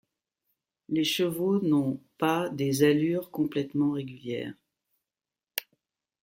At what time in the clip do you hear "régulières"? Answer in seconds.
3.91-4.55